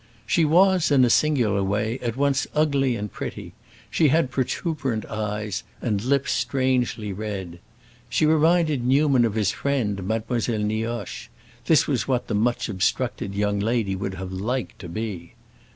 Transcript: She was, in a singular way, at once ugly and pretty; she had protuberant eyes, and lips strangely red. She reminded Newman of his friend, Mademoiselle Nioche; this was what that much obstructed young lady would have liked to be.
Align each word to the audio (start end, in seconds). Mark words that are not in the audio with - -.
She 0.25 0.45
was, 0.45 0.89
in 0.89 1.05
a 1.05 1.11
singular 1.11 1.63
way, 1.63 1.99
at 1.99 2.17
once 2.17 2.47
ugly 2.55 2.95
and 2.95 3.11
pretty; 3.13 3.53
she 3.91 4.07
had 4.07 4.31
protuberant 4.31 5.05
eyes, 5.05 5.61
and 5.79 6.01
lips 6.03 6.31
strangely 6.31 7.13
red. 7.13 7.59
She 8.09 8.25
reminded 8.25 8.83
Newman 8.83 9.25
of 9.25 9.35
his 9.35 9.51
friend, 9.51 10.01
Mademoiselle 10.01 10.63
Nioche; 10.63 11.27
this 11.67 11.85
was 11.85 12.07
what 12.07 12.29
that 12.29 12.33
much 12.33 12.67
obstructed 12.67 13.35
young 13.35 13.59
lady 13.59 13.95
would 13.95 14.15
have 14.15 14.31
liked 14.31 14.79
to 14.79 14.89
be. 14.89 15.35